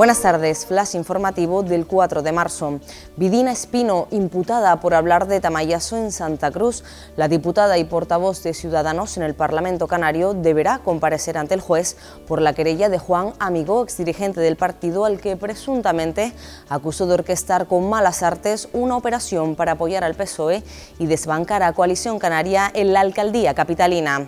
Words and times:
Buenas 0.00 0.22
tardes, 0.22 0.64
flash 0.64 0.94
informativo 0.94 1.62
del 1.62 1.86
4 1.86 2.22
de 2.22 2.32
marzo. 2.32 2.80
Vidina 3.18 3.52
Espino, 3.52 4.08
imputada 4.10 4.80
por 4.80 4.94
hablar 4.94 5.28
de 5.28 5.40
Tamayaso 5.42 5.98
en 5.98 6.10
Santa 6.10 6.50
Cruz. 6.50 6.82
La 7.18 7.28
diputada 7.28 7.76
y 7.76 7.84
portavoz 7.84 8.42
de 8.42 8.54
Ciudadanos 8.54 9.18
en 9.18 9.24
el 9.24 9.34
Parlamento 9.34 9.88
Canario 9.88 10.32
deberá 10.32 10.78
comparecer 10.78 11.36
ante 11.36 11.52
el 11.52 11.60
juez 11.60 11.98
por 12.26 12.40
la 12.40 12.54
querella 12.54 12.88
de 12.88 12.98
Juan 12.98 13.34
Amigo, 13.40 13.82
exdirigente 13.82 14.40
del 14.40 14.56
partido 14.56 15.04
al 15.04 15.20
que 15.20 15.36
presuntamente 15.36 16.32
acusó 16.70 17.06
de 17.06 17.12
orquestar 17.12 17.66
con 17.66 17.90
malas 17.90 18.22
artes 18.22 18.70
una 18.72 18.96
operación 18.96 19.54
para 19.54 19.72
apoyar 19.72 20.02
al 20.02 20.14
PSOE 20.14 20.62
y 20.98 21.08
desbancar 21.08 21.62
a 21.62 21.74
Coalición 21.74 22.18
Canaria 22.18 22.70
en 22.72 22.94
la 22.94 23.00
alcaldía 23.00 23.52
capitalina. 23.52 24.26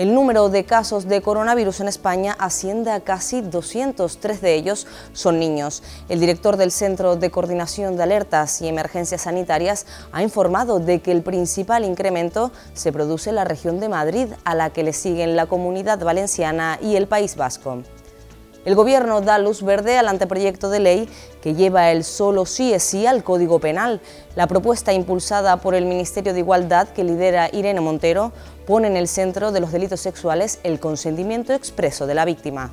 El 0.00 0.14
número 0.14 0.48
de 0.48 0.64
casos 0.64 1.08
de 1.08 1.20
coronavirus 1.20 1.80
en 1.80 1.88
España 1.88 2.34
asciende 2.38 2.90
a 2.90 3.00
casi 3.00 3.42
203 3.42 4.40
de 4.40 4.54
ellos 4.54 4.86
son 5.12 5.38
niños. 5.38 5.82
El 6.08 6.20
director 6.20 6.56
del 6.56 6.70
Centro 6.70 7.16
de 7.16 7.30
Coordinación 7.30 7.98
de 7.98 8.04
Alertas 8.04 8.62
y 8.62 8.68
Emergencias 8.68 9.20
Sanitarias 9.20 9.84
ha 10.12 10.22
informado 10.22 10.80
de 10.80 11.02
que 11.02 11.12
el 11.12 11.20
principal 11.20 11.84
incremento 11.84 12.50
se 12.72 12.92
produce 12.92 13.28
en 13.28 13.36
la 13.36 13.44
región 13.44 13.78
de 13.78 13.90
Madrid, 13.90 14.28
a 14.44 14.54
la 14.54 14.70
que 14.70 14.84
le 14.84 14.94
siguen 14.94 15.36
la 15.36 15.44
Comunidad 15.44 16.02
Valenciana 16.02 16.78
y 16.80 16.96
el 16.96 17.06
País 17.06 17.36
Vasco. 17.36 17.82
El 18.66 18.74
Gobierno 18.74 19.22
da 19.22 19.38
luz 19.38 19.62
verde 19.62 19.96
al 19.96 20.06
anteproyecto 20.06 20.68
de 20.68 20.80
ley 20.80 21.08
que 21.40 21.54
lleva 21.54 21.90
el 21.90 22.04
solo 22.04 22.44
sí 22.44 22.74
es 22.74 22.82
sí 22.82 23.06
al 23.06 23.24
Código 23.24 23.58
Penal. 23.58 24.02
La 24.36 24.46
propuesta 24.46 24.92
impulsada 24.92 25.56
por 25.56 25.74
el 25.74 25.86
Ministerio 25.86 26.34
de 26.34 26.40
Igualdad 26.40 26.88
que 26.88 27.02
lidera 27.02 27.48
Irene 27.50 27.80
Montero 27.80 28.32
pone 28.66 28.88
en 28.88 28.98
el 28.98 29.08
centro 29.08 29.50
de 29.50 29.60
los 29.60 29.72
delitos 29.72 30.00
sexuales 30.00 30.60
el 30.62 30.78
consentimiento 30.78 31.54
expreso 31.54 32.06
de 32.06 32.14
la 32.14 32.26
víctima. 32.26 32.70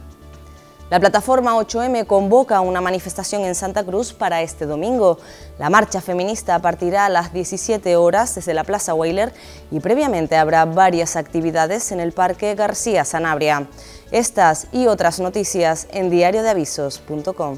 La 0.90 1.02
plataforma 1.02 1.54
8M 1.58 2.08
convoca 2.08 2.62
una 2.62 2.80
manifestación 2.80 3.44
en 3.44 3.56
Santa 3.56 3.84
Cruz 3.84 4.14
para 4.14 4.42
este 4.42 4.66
domingo. 4.66 5.18
La 5.60 5.70
marcha 5.70 6.00
feminista 6.00 6.60
partirá 6.60 7.06
a 7.06 7.10
las 7.10 7.34
17 7.34 7.98
horas 7.98 8.36
desde 8.36 8.54
la 8.54 8.64
Plaza 8.64 8.94
Weiler 8.94 9.34
y 9.70 9.82
previamente 9.82 10.38
habrá 10.38 10.64
varias 10.64 11.18
actividades 11.18 11.92
en 11.92 12.00
el 12.00 12.14
Parque 12.14 12.56
García 12.56 13.04
Sanabria. 13.04 13.68
Estas 14.12 14.68
y 14.72 14.88
otras 14.88 15.20
noticias 15.20 15.88
en 15.92 16.10
diariodeavisos.com. 16.10 17.58